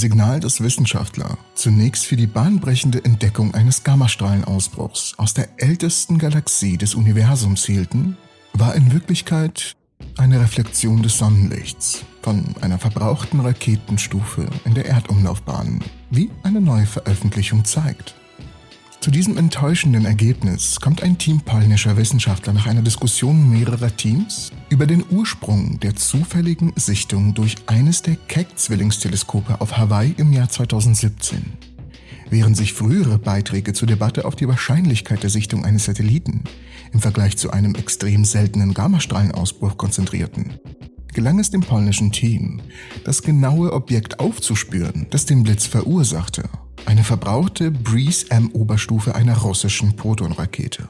Signal, 0.00 0.40
das 0.40 0.60
Wissenschaftler 0.62 1.38
zunächst 1.54 2.06
für 2.06 2.16
die 2.16 2.26
bahnbrechende 2.26 3.04
Entdeckung 3.04 3.54
eines 3.54 3.84
Gammastrahlenausbruchs 3.84 5.14
aus 5.18 5.34
der 5.34 5.48
ältesten 5.58 6.18
Galaxie 6.18 6.78
des 6.78 6.94
Universums 6.94 7.66
hielten, 7.66 8.16
war 8.54 8.74
in 8.74 8.92
Wirklichkeit 8.92 9.76
eine 10.16 10.40
Reflexion 10.40 11.02
des 11.02 11.18
Sonnenlichts 11.18 12.04
von 12.22 12.54
einer 12.62 12.78
verbrauchten 12.78 13.40
Raketenstufe 13.40 14.46
in 14.64 14.74
der 14.74 14.86
Erdumlaufbahn, 14.86 15.80
wie 16.10 16.30
eine 16.42 16.60
neue 16.60 16.86
Veröffentlichung 16.86 17.64
zeigt. 17.64 18.14
Zu 19.00 19.10
diesem 19.10 19.38
enttäuschenden 19.38 20.04
Ergebnis 20.04 20.78
kommt 20.78 21.02
ein 21.02 21.16
Team 21.16 21.40
polnischer 21.40 21.96
Wissenschaftler 21.96 22.52
nach 22.52 22.66
einer 22.66 22.82
Diskussion 22.82 23.48
mehrerer 23.48 23.96
Teams 23.96 24.52
über 24.68 24.86
den 24.86 25.02
Ursprung 25.08 25.80
der 25.80 25.96
zufälligen 25.96 26.74
Sichtung 26.76 27.32
durch 27.32 27.54
eines 27.66 28.02
der 28.02 28.16
Keck-Zwillingsteleskope 28.16 29.62
auf 29.62 29.78
Hawaii 29.78 30.14
im 30.18 30.34
Jahr 30.34 30.50
2017. 30.50 31.54
Während 32.28 32.58
sich 32.58 32.74
frühere 32.74 33.18
Beiträge 33.18 33.72
zur 33.72 33.88
Debatte 33.88 34.26
auf 34.26 34.36
die 34.36 34.46
Wahrscheinlichkeit 34.46 35.22
der 35.22 35.30
Sichtung 35.30 35.64
eines 35.64 35.86
Satelliten 35.86 36.44
im 36.92 37.00
Vergleich 37.00 37.38
zu 37.38 37.50
einem 37.50 37.74
extrem 37.76 38.26
seltenen 38.26 38.74
Gammastrahlenausbruch 38.74 39.78
konzentrierten, 39.78 40.60
gelang 41.14 41.38
es 41.38 41.50
dem 41.50 41.62
polnischen 41.62 42.12
Team, 42.12 42.60
das 43.04 43.22
genaue 43.22 43.72
Objekt 43.72 44.20
aufzuspüren, 44.20 45.06
das 45.08 45.24
den 45.24 45.42
Blitz 45.42 45.64
verursachte 45.64 46.50
eine 46.86 47.04
verbrauchte 47.04 47.70
Breeze 47.70 48.30
M-Oberstufe 48.30 49.14
einer 49.14 49.36
russischen 49.38 49.96
Protonrakete. 49.96 50.88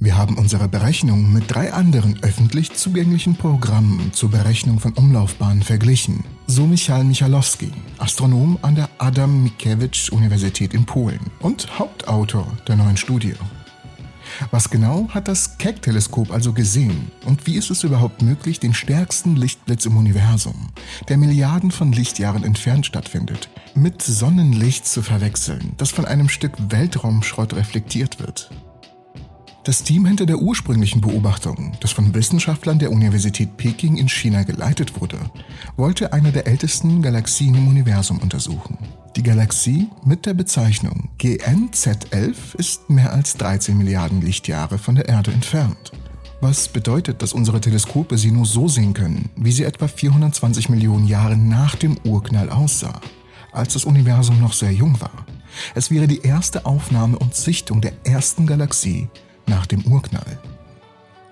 Wir 0.00 0.16
haben 0.16 0.38
unsere 0.38 0.68
Berechnungen 0.68 1.32
mit 1.32 1.52
drei 1.52 1.72
anderen 1.72 2.22
öffentlich 2.22 2.72
zugänglichen 2.74 3.34
Programmen 3.34 4.12
zur 4.12 4.30
Berechnung 4.30 4.78
von 4.78 4.92
Umlaufbahnen 4.92 5.64
verglichen, 5.64 6.22
so 6.46 6.66
Michal 6.66 7.02
Michalowski, 7.02 7.72
Astronom 7.98 8.58
an 8.62 8.76
der 8.76 8.88
Adam 8.98 9.42
Mickiewicz 9.42 10.08
Universität 10.10 10.72
in 10.72 10.86
Polen 10.86 11.20
und 11.40 11.78
Hauptautor 11.78 12.46
der 12.68 12.76
neuen 12.76 12.96
Studie. 12.96 13.34
Was 14.50 14.70
genau 14.70 15.08
hat 15.10 15.28
das 15.28 15.58
Keck-Teleskop 15.58 16.30
also 16.30 16.52
gesehen 16.52 17.10
und 17.26 17.46
wie 17.46 17.56
ist 17.56 17.70
es 17.70 17.84
überhaupt 17.84 18.22
möglich, 18.22 18.60
den 18.60 18.74
stärksten 18.74 19.36
Lichtblitz 19.36 19.86
im 19.86 19.96
Universum, 19.96 20.68
der 21.08 21.16
Milliarden 21.16 21.70
von 21.70 21.92
Lichtjahren 21.92 22.44
entfernt 22.44 22.86
stattfindet, 22.86 23.48
mit 23.74 24.02
Sonnenlicht 24.02 24.86
zu 24.86 25.02
verwechseln, 25.02 25.74
das 25.76 25.90
von 25.90 26.04
einem 26.04 26.28
Stück 26.28 26.52
Weltraumschrott 26.70 27.54
reflektiert 27.54 28.20
wird? 28.20 28.50
Das 29.68 29.82
Team 29.82 30.06
hinter 30.06 30.24
der 30.24 30.38
ursprünglichen 30.38 31.02
Beobachtung, 31.02 31.76
das 31.82 31.92
von 31.92 32.14
Wissenschaftlern 32.14 32.78
der 32.78 32.90
Universität 32.90 33.58
Peking 33.58 33.98
in 33.98 34.08
China 34.08 34.42
geleitet 34.42 34.98
wurde, 34.98 35.18
wollte 35.76 36.14
eine 36.14 36.32
der 36.32 36.46
ältesten 36.46 37.02
Galaxien 37.02 37.54
im 37.54 37.68
Universum 37.68 38.16
untersuchen. 38.16 38.78
Die 39.14 39.22
Galaxie 39.22 39.88
mit 40.06 40.24
der 40.24 40.32
Bezeichnung 40.32 41.10
GNZ11 41.20 42.56
ist 42.56 42.88
mehr 42.88 43.12
als 43.12 43.36
13 43.36 43.76
Milliarden 43.76 44.22
Lichtjahre 44.22 44.78
von 44.78 44.94
der 44.94 45.06
Erde 45.06 45.32
entfernt. 45.32 45.92
Was 46.40 46.68
bedeutet, 46.68 47.20
dass 47.20 47.34
unsere 47.34 47.60
Teleskope 47.60 48.16
sie 48.16 48.30
nur 48.30 48.46
so 48.46 48.68
sehen 48.68 48.94
können, 48.94 49.28
wie 49.36 49.52
sie 49.52 49.64
etwa 49.64 49.86
420 49.86 50.70
Millionen 50.70 51.06
Jahre 51.06 51.36
nach 51.36 51.74
dem 51.74 51.98
Urknall 52.04 52.48
aussah, 52.48 53.02
als 53.52 53.74
das 53.74 53.84
Universum 53.84 54.40
noch 54.40 54.54
sehr 54.54 54.72
jung 54.72 54.98
war. 55.02 55.26
Es 55.74 55.90
wäre 55.90 56.08
die 56.08 56.22
erste 56.22 56.64
Aufnahme 56.64 57.18
und 57.18 57.34
Sichtung 57.34 57.82
der 57.82 57.92
ersten 58.06 58.46
Galaxie 58.46 59.08
nach 59.48 59.66
dem 59.66 59.84
Urknall. 59.86 60.38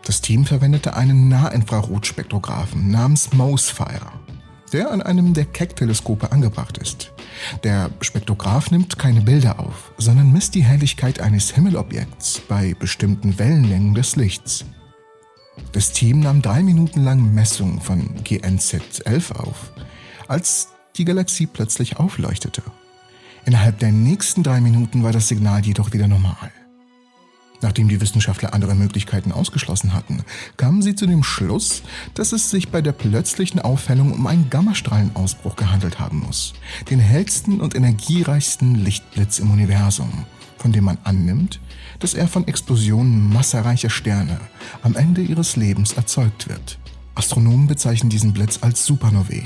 Das 0.04 0.20
Team 0.20 0.44
verwendete 0.44 0.96
einen 0.96 1.28
Nahinfrarotspektrographen 1.28 2.90
namens 2.90 3.32
MOSFIRE, 3.32 4.12
der 4.72 4.92
an 4.92 5.02
einem 5.02 5.34
der 5.34 5.46
Keck-Teleskope 5.46 6.30
angebracht 6.30 6.78
ist. 6.78 7.12
Der 7.64 7.90
Spektrograph 8.00 8.70
nimmt 8.70 8.98
keine 8.98 9.20
Bilder 9.20 9.58
auf, 9.58 9.92
sondern 9.98 10.32
misst 10.32 10.54
die 10.54 10.64
Helligkeit 10.64 11.20
eines 11.20 11.50
Himmelobjekts 11.50 12.40
bei 12.48 12.74
bestimmten 12.78 13.38
Wellenlängen 13.38 13.94
des 13.94 14.16
Lichts. 14.16 14.64
Das 15.72 15.92
Team 15.92 16.20
nahm 16.20 16.42
drei 16.42 16.62
Minuten 16.62 17.02
lang 17.02 17.34
Messungen 17.34 17.80
von 17.80 18.16
GNZ11 18.22 19.32
auf, 19.32 19.72
als 20.28 20.68
die 20.96 21.04
Galaxie 21.04 21.46
plötzlich 21.46 21.98
aufleuchtete. 21.98 22.62
Innerhalb 23.44 23.78
der 23.78 23.92
nächsten 23.92 24.42
drei 24.42 24.60
Minuten 24.60 25.02
war 25.02 25.12
das 25.12 25.28
Signal 25.28 25.64
jedoch 25.64 25.92
wieder 25.92 26.08
normal. 26.08 26.52
Nachdem 27.66 27.88
die 27.88 28.00
Wissenschaftler 28.00 28.54
andere 28.54 28.76
Möglichkeiten 28.76 29.32
ausgeschlossen 29.32 29.92
hatten, 29.92 30.22
kamen 30.56 30.82
sie 30.82 30.94
zu 30.94 31.04
dem 31.04 31.24
Schluss, 31.24 31.82
dass 32.14 32.30
es 32.30 32.48
sich 32.48 32.68
bei 32.68 32.80
der 32.80 32.92
plötzlichen 32.92 33.58
Aufhellung 33.58 34.12
um 34.12 34.28
einen 34.28 34.48
Gammastrahlenausbruch 34.50 35.56
gehandelt 35.56 35.98
haben 35.98 36.20
muss, 36.20 36.54
den 36.90 37.00
hellsten 37.00 37.60
und 37.60 37.74
energiereichsten 37.74 38.76
Lichtblitz 38.76 39.40
im 39.40 39.50
Universum, 39.50 40.26
von 40.58 40.70
dem 40.70 40.84
man 40.84 40.98
annimmt, 41.02 41.58
dass 41.98 42.14
er 42.14 42.28
von 42.28 42.46
Explosionen 42.46 43.32
massereicher 43.32 43.90
Sterne 43.90 44.38
am 44.82 44.94
Ende 44.94 45.22
ihres 45.22 45.56
Lebens 45.56 45.94
erzeugt 45.94 46.48
wird. 46.48 46.78
Astronomen 47.16 47.66
bezeichnen 47.66 48.10
diesen 48.10 48.32
Blitz 48.32 48.60
als 48.62 48.86
Supernovae. 48.86 49.42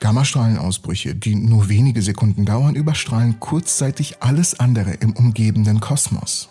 Gammastrahlenausbrüche, 0.00 1.14
die 1.14 1.36
nur 1.36 1.68
wenige 1.68 2.02
Sekunden 2.02 2.44
dauern, 2.44 2.74
überstrahlen 2.74 3.38
kurzzeitig 3.38 4.20
alles 4.20 4.58
andere 4.58 4.94
im 4.94 5.12
umgebenden 5.12 5.78
Kosmos. 5.78 6.48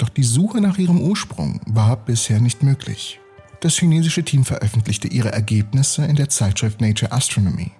Doch 0.00 0.08
die 0.08 0.24
Suche 0.24 0.62
nach 0.62 0.78
ihrem 0.78 0.98
Ursprung 0.98 1.60
war 1.66 1.94
bisher 1.94 2.40
nicht 2.40 2.62
möglich. 2.62 3.20
Das 3.60 3.76
chinesische 3.76 4.24
Team 4.24 4.46
veröffentlichte 4.46 5.08
ihre 5.08 5.30
Ergebnisse 5.30 6.06
in 6.06 6.16
der 6.16 6.30
Zeitschrift 6.30 6.80
Nature 6.80 7.12
Astronomy. 7.12 7.72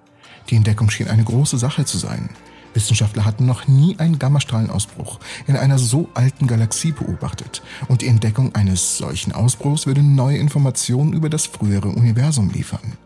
Die 0.47 0.55
Entdeckung 0.55 0.91
schien 0.91 1.07
eine 1.07 1.23
große 1.23 1.57
Sache 1.57 1.83
zu 1.83 1.97
sein. 1.97 2.29
Wissenschaftler 2.75 3.25
hatten 3.25 3.47
noch 3.47 3.67
nie 3.67 3.97
einen 3.97 4.19
Gammastrahlenausbruch 4.19 5.19
in 5.47 5.55
einer 5.57 5.79
so 5.79 6.09
alten 6.13 6.45
Galaxie 6.45 6.91
beobachtet 6.91 7.63
und 7.87 8.03
die 8.03 8.07
Entdeckung 8.07 8.53
eines 8.53 8.99
solchen 8.99 9.31
Ausbruchs 9.31 9.87
würde 9.87 10.03
neue 10.03 10.37
Informationen 10.37 11.13
über 11.13 11.27
das 11.27 11.47
frühere 11.47 11.89
Universum 11.89 12.51
liefern. 12.51 12.97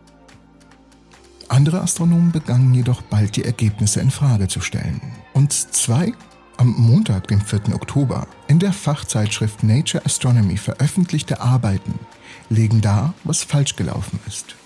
Andere 1.48 1.80
Astronomen 1.80 2.32
begannen 2.32 2.74
jedoch 2.74 3.00
bald 3.00 3.36
die 3.36 3.46
Ergebnisse 3.46 4.00
in 4.00 4.10
Frage 4.10 4.46
zu 4.46 4.60
stellen. 4.60 5.00
Und 5.32 5.54
zwei 5.54 6.12
am 6.56 6.74
Montag, 6.76 7.28
dem 7.28 7.40
4. 7.40 7.74
Oktober, 7.74 8.26
in 8.48 8.58
der 8.58 8.72
Fachzeitschrift 8.72 9.62
Nature 9.62 10.04
Astronomy 10.04 10.56
veröffentlichte 10.56 11.40
Arbeiten 11.40 11.98
legen 12.48 12.80
dar, 12.80 13.14
was 13.24 13.44
falsch 13.44 13.76
gelaufen 13.76 14.18
ist. 14.26 14.56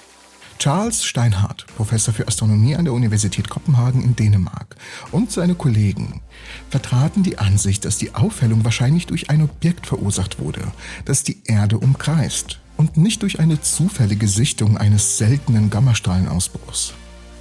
Charles 0.59 1.05
Steinhardt, 1.05 1.65
Professor 1.77 2.13
für 2.13 2.29
Astronomie 2.29 2.77
an 2.77 2.85
der 2.85 2.93
Universität 2.93 3.49
Kopenhagen 3.49 4.03
in 4.03 4.15
Dänemark, 4.15 4.77
und 5.11 5.33
seine 5.33 5.55
Kollegen 5.55 6.21
vertraten 6.69 7.23
die 7.23 7.39
Ansicht, 7.39 7.87
dass 7.87 7.97
die 7.97 8.15
Aufhellung 8.15 8.63
wahrscheinlich 8.63 9.07
durch 9.07 9.31
ein 9.31 9.43
Objekt 9.43 9.87
verursacht 9.87 10.39
wurde, 10.39 10.61
das 11.07 11.23
die 11.23 11.43
Erde 11.47 11.79
umkreist 11.79 12.61
und 12.77 12.99
nicht 12.99 13.23
durch 13.23 13.41
eine 13.41 13.63
zufällige 13.63 14.29
Sichtung 14.29 14.77
eines 14.77 15.17
seltenen 15.17 15.71
Gammastrahlenausbruchs. 15.71 16.93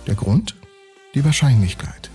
Der 0.07 0.15
Grund? 0.15 0.55
Die 1.13 1.25
Wahrscheinlichkeit. 1.25 2.08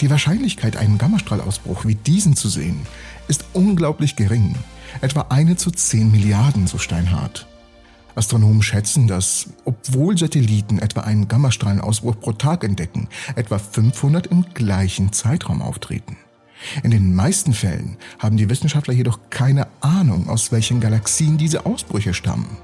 Die 0.00 0.08
Wahrscheinlichkeit, 0.08 0.76
einen 0.76 0.96
Gammastrahlausbruch 0.96 1.84
wie 1.84 1.94
diesen 1.94 2.34
zu 2.34 2.48
sehen, 2.48 2.80
ist 3.28 3.44
unglaublich 3.52 4.16
gering. 4.16 4.54
Etwa 5.02 5.26
eine 5.28 5.56
zu 5.56 5.70
10 5.70 6.10
Milliarden, 6.10 6.66
so 6.66 6.78
Steinhardt. 6.78 7.46
Astronomen 8.14 8.62
schätzen, 8.62 9.06
dass, 9.06 9.50
obwohl 9.64 10.16
Satelliten 10.16 10.78
etwa 10.78 11.02
einen 11.02 11.28
Gammastrahlenausbruch 11.28 12.18
pro 12.18 12.32
Tag 12.32 12.64
entdecken, 12.64 13.08
etwa 13.36 13.58
500 13.58 14.26
im 14.28 14.46
gleichen 14.54 15.12
Zeitraum 15.12 15.62
auftreten. 15.62 16.16
In 16.82 16.90
den 16.90 17.14
meisten 17.14 17.52
Fällen 17.52 17.96
haben 18.18 18.36
die 18.36 18.48
Wissenschaftler 18.48 18.94
jedoch 18.94 19.18
keine 19.30 19.66
Ahnung, 19.80 20.28
aus 20.28 20.50
welchen 20.50 20.80
Galaxien 20.80 21.38
diese 21.38 21.66
Ausbrüche 21.66 22.14
stammen. 22.14 22.56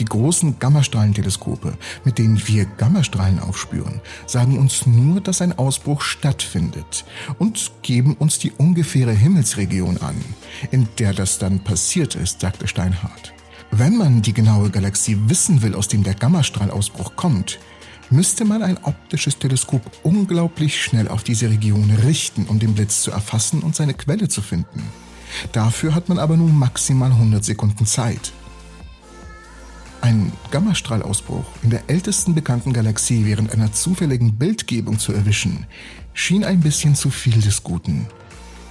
Die 0.00 0.06
großen 0.06 0.58
Gammastrahlenteleskope, 0.58 1.74
mit 2.04 2.16
denen 2.16 2.40
wir 2.48 2.64
Gammastrahlen 2.64 3.38
aufspüren, 3.38 4.00
sagen 4.26 4.58
uns 4.58 4.86
nur, 4.86 5.20
dass 5.20 5.42
ein 5.42 5.58
Ausbruch 5.58 6.00
stattfindet 6.00 7.04
und 7.38 7.70
geben 7.82 8.14
uns 8.14 8.38
die 8.38 8.50
ungefähre 8.50 9.12
Himmelsregion 9.12 9.98
an, 9.98 10.16
in 10.70 10.88
der 10.98 11.12
das 11.12 11.38
dann 11.38 11.62
passiert 11.62 12.14
ist, 12.14 12.40
sagte 12.40 12.66
Steinhardt. 12.66 13.34
Wenn 13.70 13.98
man 13.98 14.22
die 14.22 14.32
genaue 14.32 14.70
Galaxie 14.70 15.18
wissen 15.26 15.60
will, 15.60 15.74
aus 15.74 15.88
dem 15.88 16.02
der 16.02 16.14
Gammastrahlausbruch 16.14 17.14
kommt, 17.16 17.58
müsste 18.08 18.46
man 18.46 18.62
ein 18.62 18.78
optisches 18.82 19.38
Teleskop 19.38 19.82
unglaublich 20.02 20.82
schnell 20.82 21.08
auf 21.08 21.24
diese 21.24 21.50
Region 21.50 21.90
richten, 21.90 22.46
um 22.46 22.58
den 22.58 22.74
Blitz 22.74 23.02
zu 23.02 23.10
erfassen 23.10 23.60
und 23.60 23.76
seine 23.76 23.92
Quelle 23.92 24.28
zu 24.28 24.40
finden. 24.40 24.82
Dafür 25.52 25.94
hat 25.94 26.08
man 26.08 26.18
aber 26.18 26.38
nur 26.38 26.48
maximal 26.48 27.12
100 27.12 27.44
Sekunden 27.44 27.84
Zeit. 27.84 28.32
Ein 30.02 30.32
Gammastrahlausbruch 30.50 31.44
in 31.62 31.70
der 31.70 31.82
ältesten 31.88 32.34
bekannten 32.34 32.72
Galaxie 32.72 33.26
während 33.26 33.52
einer 33.52 33.72
zufälligen 33.72 34.36
Bildgebung 34.36 34.98
zu 34.98 35.12
erwischen, 35.12 35.66
schien 36.14 36.42
ein 36.42 36.60
bisschen 36.60 36.94
zu 36.94 37.10
viel 37.10 37.40
des 37.40 37.62
Guten. 37.62 38.06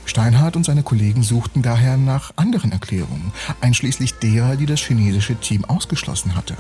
Steinhardt 0.06 0.56
und 0.56 0.66
seine 0.66 0.82
Kollegen 0.82 1.22
suchten 1.22 1.62
daher 1.62 1.98
nach 1.98 2.34
anderen 2.36 2.72
Erklärungen, 2.72 3.32
einschließlich 3.62 4.14
derer, 4.16 4.56
die 4.56 4.66
das 4.66 4.80
chinesische 4.80 5.36
Team 5.36 5.66
ausgeschlossen 5.66 6.36
hatte. 6.36 6.58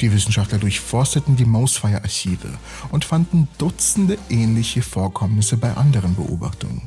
Die 0.00 0.12
Wissenschaftler 0.12 0.58
durchforsteten 0.58 1.34
die 1.34 1.44
Mosfire-Archive 1.44 2.56
und 2.92 3.04
fanden 3.04 3.48
Dutzende 3.58 4.16
ähnliche 4.30 4.82
Vorkommnisse 4.82 5.56
bei 5.56 5.74
anderen 5.74 6.14
Beobachtungen. 6.14 6.82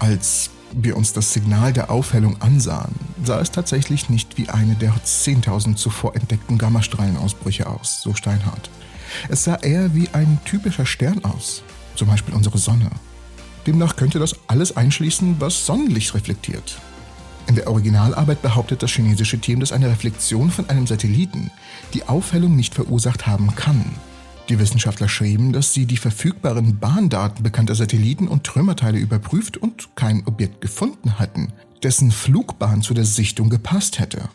Als 0.00 0.50
wir 0.76 0.96
uns 0.96 1.12
das 1.12 1.32
Signal 1.32 1.72
der 1.72 1.90
Aufhellung 1.90 2.40
ansahen, 2.42 2.94
sah 3.24 3.40
es 3.40 3.50
tatsächlich 3.50 4.08
nicht 4.08 4.36
wie 4.36 4.48
eine 4.48 4.74
der 4.74 4.92
10.000 4.92 5.76
zuvor 5.76 6.14
entdeckten 6.16 6.58
Gammastrahlenausbrüche 6.58 7.66
aus, 7.66 8.02
so 8.02 8.14
Steinhardt. 8.14 8.70
Es 9.28 9.44
sah 9.44 9.56
eher 9.56 9.94
wie 9.94 10.08
ein 10.12 10.38
typischer 10.44 10.86
Stern 10.86 11.24
aus, 11.24 11.62
zum 11.94 12.08
Beispiel 12.08 12.34
unsere 12.34 12.58
Sonne. 12.58 12.90
Demnach 13.66 13.96
könnte 13.96 14.18
das 14.18 14.36
alles 14.46 14.76
einschließen, 14.76 15.36
was 15.38 15.64
Sonnenlicht 15.64 16.14
reflektiert. 16.14 16.78
In 17.46 17.54
der 17.54 17.68
Originalarbeit 17.68 18.42
behauptet 18.42 18.82
das 18.82 18.90
chinesische 18.90 19.38
Team, 19.38 19.60
dass 19.60 19.72
eine 19.72 19.88
Reflexion 19.88 20.50
von 20.50 20.68
einem 20.70 20.86
Satelliten 20.86 21.50
die 21.92 22.08
Aufhellung 22.08 22.56
nicht 22.56 22.74
verursacht 22.74 23.26
haben 23.26 23.54
kann. 23.54 23.84
Die 24.50 24.58
Wissenschaftler 24.58 25.08
schrieben, 25.08 25.52
dass 25.52 25.72
sie 25.72 25.86
die 25.86 25.96
verfügbaren 25.96 26.78
Bahndaten 26.78 27.42
bekannter 27.42 27.74
Satelliten 27.74 28.28
und 28.28 28.44
Trümmerteile 28.44 28.98
überprüft 28.98 29.56
und 29.56 29.96
kein 29.96 30.26
Objekt 30.26 30.60
gefunden 30.60 31.18
hatten, 31.18 31.52
dessen 31.82 32.10
Flugbahn 32.10 32.82
zu 32.82 32.92
der 32.92 33.06
Sichtung 33.06 33.48
gepasst 33.48 33.98
hätte. 33.98 34.28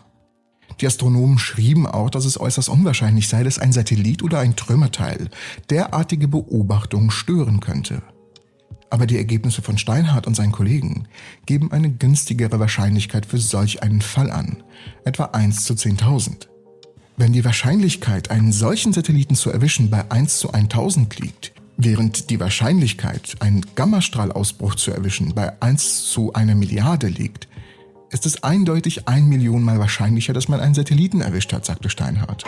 Die 0.82 0.88
Astronomen 0.88 1.38
schrieben 1.38 1.86
auch, 1.86 2.10
dass 2.10 2.26
es 2.26 2.40
äußerst 2.40 2.70
unwahrscheinlich 2.70 3.28
sei, 3.28 3.44
dass 3.44 3.60
ein 3.60 3.72
Satellit 3.72 4.24
oder 4.24 4.40
ein 4.40 4.56
Trümmerteil 4.56 5.30
derartige 5.70 6.28
Beobachtungen 6.28 7.12
stören 7.12 7.60
könnte. 7.60 8.02
Aber 8.90 9.06
die 9.06 9.18
Ergebnisse 9.18 9.62
von 9.62 9.78
Steinhardt 9.78 10.26
und 10.26 10.36
seinen 10.36 10.52
Kollegen 10.52 11.08
geben 11.46 11.72
eine 11.72 11.92
günstigere 11.92 12.60
Wahrscheinlichkeit 12.60 13.28
für 13.28 13.38
solch 13.38 13.84
einen 13.84 14.02
Fall 14.02 14.32
an, 14.32 14.64
etwa 15.06 15.26
1 15.26 15.66
zu 15.66 15.74
10.000. 15.74 16.49
Wenn 17.20 17.34
die 17.34 17.44
Wahrscheinlichkeit, 17.44 18.32
einen 18.32 18.54
solchen 18.54 18.94
Satelliten 18.94 19.36
zu 19.36 19.52
erwischen, 19.52 19.90
bei 19.90 20.10
1 20.10 20.40
zu 20.40 20.54
1000 20.54 21.20
liegt, 21.20 21.52
während 21.76 22.30
die 22.30 22.40
Wahrscheinlichkeit, 22.40 23.36
einen 23.42 23.66
Gammastrahlausbruch 23.76 24.76
zu 24.76 24.92
erwischen, 24.92 25.36
bei 25.36 25.62
1 25.62 26.06
zu 26.12 26.32
einer 26.32 26.56
Milliarde 26.56 27.08
liegt, 27.08 27.50
ist 28.10 28.26
es 28.26 28.42
eindeutig 28.42 29.10
ein 29.10 29.28
Million 29.28 29.64
Mal 29.64 29.80
wahrscheinlicher, 29.80 30.32
dass 30.32 30.48
man 30.48 30.62
einen 30.62 30.76
Satelliten 30.76 31.20
erwischt 31.20 31.52
hat, 31.52 31.66
sagte 31.66 31.90
Steinhardt. 31.90 32.46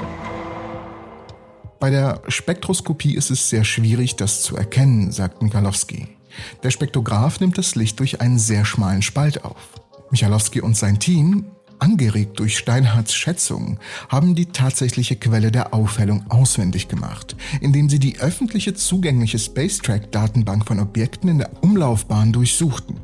Bei 1.81 1.89
der 1.89 2.21
Spektroskopie 2.29 3.15
ist 3.15 3.29
es 3.29 3.49
sehr 3.49 3.65
schwierig, 3.65 4.15
das 4.15 4.41
zu 4.41 4.55
erkennen, 4.55 5.11
sagt 5.11 5.41
Michalowski. 5.41 6.07
Der 6.63 6.71
Spektrograph 6.71 7.41
nimmt 7.41 7.57
das 7.57 7.75
Licht 7.75 7.99
durch 7.99 8.21
einen 8.21 8.39
sehr 8.39 8.63
schmalen 8.63 9.01
Spalt 9.01 9.43
auf. 9.43 9.81
Michalowski 10.11 10.61
und 10.61 10.77
sein 10.77 10.97
Team, 10.97 11.47
angeregt 11.81 12.39
durch 12.39 12.57
Steinhardts 12.57 13.13
Schätzungen, 13.13 13.79
haben 14.09 14.35
die 14.35 14.47
tatsächliche 14.47 15.15
Quelle 15.15 15.51
der 15.51 15.73
Aufhellung 15.73 16.29
auswendig 16.29 16.87
gemacht, 16.87 17.35
indem 17.59 17.89
sie 17.89 17.99
die 17.99 18.19
öffentliche 18.19 18.73
zugängliche 18.73 19.39
Spacetrack-Datenbank 19.39 20.67
von 20.67 20.79
Objekten 20.79 21.29
in 21.29 21.39
der 21.39 21.63
Umlaufbahn 21.63 22.31
durchsuchten. 22.31 22.99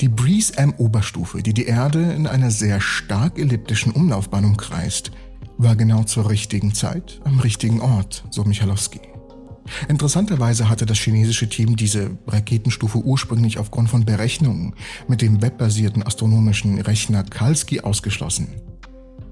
Die 0.00 0.08
Breeze 0.08 0.56
M-Oberstufe, 0.56 1.42
die 1.42 1.54
die 1.54 1.66
Erde 1.66 2.12
in 2.12 2.26
einer 2.26 2.50
sehr 2.50 2.80
stark 2.80 3.38
elliptischen 3.38 3.92
Umlaufbahn 3.92 4.44
umkreist, 4.44 5.10
war 5.58 5.76
genau 5.76 6.02
zur 6.04 6.30
richtigen 6.30 6.74
Zeit 6.74 7.20
am 7.24 7.40
richtigen 7.40 7.80
Ort, 7.80 8.24
so 8.30 8.44
Michalowski. 8.44 9.00
Interessanterweise 9.88 10.68
hatte 10.68 10.86
das 10.86 10.98
chinesische 10.98 11.48
Team 11.48 11.76
diese 11.76 12.10
Raketenstufe 12.26 12.98
ursprünglich 12.98 13.58
aufgrund 13.58 13.88
von 13.88 14.04
Berechnungen 14.04 14.74
mit 15.08 15.22
dem 15.22 15.42
webbasierten 15.42 16.02
astronomischen 16.02 16.80
Rechner 16.80 17.24
Kalski 17.24 17.80
ausgeschlossen. 17.80 18.48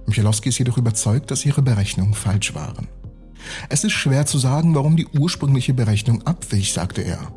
Michalowski 0.07 0.51
ist 0.51 0.59
jedoch 0.59 0.79
überzeugt, 0.79 1.31
dass 1.31 1.47
ihre 1.47 1.63
Berechnungen 1.63 2.15
falsch 2.15 2.55
waren. 2.55 2.89
Es 3.69 3.85
ist 3.85 3.93
schwer 3.93 4.27
zu 4.27 4.39
sagen, 4.39 4.75
warum 4.75 4.97
die 4.97 5.07
ursprüngliche 5.07 5.75
Berechnung 5.75 6.23
abwich, 6.27 6.73
sagte 6.73 7.03
er. 7.03 7.33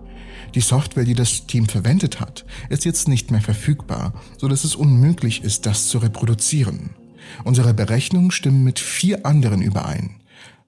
Die 0.55 0.61
Software, 0.61 1.03
die 1.03 1.13
das 1.13 1.47
Team 1.47 1.67
verwendet 1.67 2.19
hat, 2.19 2.45
ist 2.69 2.85
jetzt 2.85 3.07
nicht 3.07 3.31
mehr 3.31 3.41
verfügbar, 3.41 4.13
so 4.37 4.47
dass 4.47 4.63
es 4.63 4.75
unmöglich 4.75 5.43
ist, 5.43 5.65
das 5.65 5.87
zu 5.87 5.97
reproduzieren. 5.97 6.91
Unsere 7.43 7.73
Berechnungen 7.73 8.31
stimmen 8.31 8.63
mit 8.63 8.79
vier 8.79 9.25
anderen 9.25 9.61
überein 9.61 10.15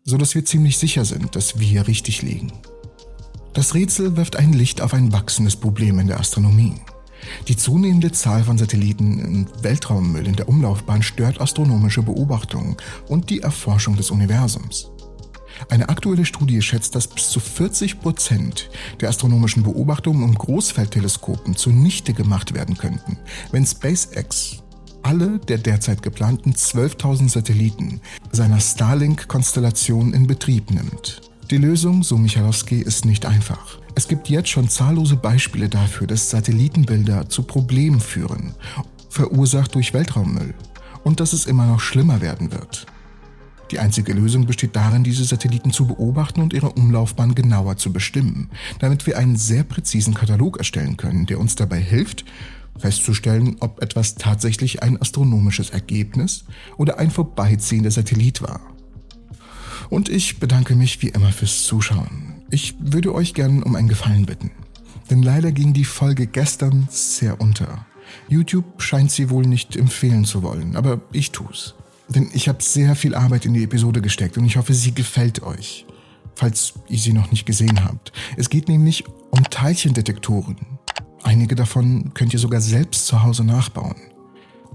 so 0.04 0.18
dass 0.18 0.36
wir 0.36 0.46
ziemlich 0.46 0.78
sicher 0.78 1.06
sind, 1.06 1.36
dass 1.36 1.60
wir 1.60 1.88
richtig 1.88 2.22
liegen. 2.22 2.52
Das 3.54 3.74
Rätsel 3.74 4.16
wirft 4.16 4.36
ein 4.36 4.54
Licht 4.54 4.82
auf 4.82 4.94
ein 4.94 5.12
wachsendes 5.12 5.56
Problem 5.56 6.00
in 6.00 6.08
der 6.08 6.20
Astronomie. 6.20 6.76
Die 7.48 7.58
zunehmende 7.58 8.12
Zahl 8.12 8.44
von 8.44 8.58
Satelliten 8.58 9.20
im 9.20 9.48
Weltraummüll 9.64 10.28
in 10.28 10.36
der 10.36 10.48
Umlaufbahn 10.48 11.04
stört 11.04 11.42
astronomische 11.42 12.02
Beobachtungen 12.02 12.78
und 13.08 13.30
die 13.30 13.42
Erforschung 13.42 13.98
des 13.98 14.12
Universums. 14.12 14.92
Eine 15.68 15.90
aktuelle 15.90 16.26
Studie 16.26 16.62
schätzt, 16.62 16.96
dass 16.96 17.08
bis 17.08 17.30
zu 17.30 17.40
40 17.40 18.00
Prozent 18.00 18.70
der 19.02 19.10
astronomischen 19.10 19.64
Beobachtungen 19.64 20.24
um 20.24 20.34
Großfeldteleskopen 20.34 21.56
zunichte 21.56 22.14
gemacht 22.14 22.54
werden 22.54 22.78
könnten, 22.78 23.18
wenn 23.52 23.66
SpaceX 23.66 24.64
alle 25.10 25.40
der 25.40 25.58
derzeit 25.58 26.04
geplanten 26.04 26.54
12.000 26.54 27.30
Satelliten 27.30 28.00
seiner 28.32 28.60
Starlink-Konstellation 28.60 30.14
in 30.14 30.28
Betrieb 30.28 30.70
nimmt. 30.70 31.22
Die 31.50 31.58
Lösung, 31.58 32.04
so 32.04 32.16
Michalowski, 32.16 32.80
ist 32.80 33.06
nicht 33.06 33.26
einfach. 33.26 33.80
Es 33.96 34.08
gibt 34.08 34.30
jetzt 34.30 34.50
schon 34.50 34.70
zahllose 34.70 35.16
Beispiele 35.16 35.68
dafür, 35.68 36.06
dass 36.06 36.30
Satellitenbilder 36.30 37.28
zu 37.28 37.42
Problemen 37.42 38.00
führen, 38.00 38.54
verursacht 39.10 39.74
durch 39.74 39.96
Weltraummüll, 39.96 40.54
und 41.04 41.20
dass 41.20 41.34
es 41.34 41.48
immer 41.48 41.66
noch 41.66 41.80
schlimmer 41.80 42.22
werden 42.22 42.52
wird. 42.52 42.86
Die 43.72 43.80
einzige 43.80 44.14
Lösung 44.14 44.46
besteht 44.46 44.76
darin, 44.76 45.04
diese 45.04 45.24
Satelliten 45.24 45.72
zu 45.72 45.88
beobachten 45.88 46.42
und 46.44 46.54
ihre 46.54 46.70
Umlaufbahn 46.70 47.34
genauer 47.34 47.78
zu 47.78 47.92
bestimmen, 47.92 48.52
damit 48.78 49.08
wir 49.08 49.18
einen 49.18 49.38
sehr 49.38 49.64
präzisen 49.64 50.14
Katalog 50.14 50.58
erstellen 50.58 50.98
können, 50.98 51.26
der 51.26 51.40
uns 51.40 51.56
dabei 51.56 51.80
hilft, 51.80 52.26
festzustellen, 52.78 53.58
ob 53.60 53.82
etwas 53.82 54.16
tatsächlich 54.16 54.84
ein 54.84 55.02
astronomisches 55.02 55.70
Ergebnis 55.70 56.46
oder 56.78 57.00
ein 57.00 57.12
vorbeiziehender 57.12 57.92
Satellit 57.92 58.42
war. 58.42 58.62
Und 59.90 60.10
ich 60.10 60.40
bedanke 60.40 60.76
mich 60.76 61.02
wie 61.02 61.10
immer 61.10 61.32
fürs 61.32 61.64
Zuschauen. 61.64 62.44
Ich 62.52 62.76
würde 62.80 63.14
euch 63.14 63.34
gern 63.34 63.64
um 63.64 63.76
einen 63.76 63.90
Gefallen 63.90 64.26
bitten. 64.26 64.52
Denn 65.10 65.24
leider 65.24 65.52
ging 65.52 65.74
die 65.74 65.86
Folge 65.86 66.28
gestern 66.28 66.88
sehr 66.90 67.42
unter. 67.42 67.86
YouTube 68.28 68.82
scheint 68.82 69.12
sie 69.12 69.30
wohl 69.30 69.46
nicht 69.46 69.76
empfehlen 69.76 70.26
zu 70.26 70.44
wollen, 70.44 70.76
aber 70.76 71.02
ich 71.12 71.32
tu's. 71.32 71.76
Denn 72.08 72.30
ich 72.34 72.48
habe 72.48 72.62
sehr 72.62 72.96
viel 72.96 73.16
Arbeit 73.16 73.46
in 73.46 73.54
die 73.54 73.64
Episode 73.64 74.02
gesteckt 74.02 74.38
und 74.38 74.46
ich 74.46 74.58
hoffe, 74.58 74.74
sie 74.74 74.94
gefällt 74.94 75.44
euch. 75.44 75.86
Falls 76.36 76.74
ihr 76.88 76.98
sie 76.98 77.14
noch 77.14 77.32
nicht 77.32 77.46
gesehen 77.46 77.84
habt. 77.84 78.12
Es 78.38 78.50
geht 78.50 78.68
nämlich 78.68 79.04
um 79.32 79.44
Teilchendetektoren. 79.44 80.79
Einige 81.24 81.56
davon 81.56 82.14
könnt 82.14 82.34
ihr 82.34 82.40
sogar 82.40 82.62
selbst 82.62 83.08
zu 83.08 83.24
Hause 83.24 83.44
nachbauen. 83.44 83.96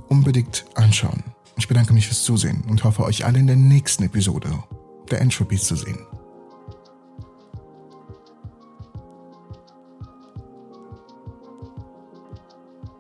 Unbedingt 0.09 0.65
anschauen. 0.75 1.23
Ich 1.57 1.69
bedanke 1.69 1.93
mich 1.93 2.07
fürs 2.07 2.25
Zusehen 2.25 2.63
und 2.69 2.85
hoffe 2.85 3.05
euch 3.05 3.25
alle 3.25 3.39
in 3.39 3.47
der 3.47 3.57
nächsten 3.57 4.05
Episode 4.05 4.51
der 5.11 5.21
Entropies 5.21 5.65
zu 5.65 5.77
sehen. 5.77 5.99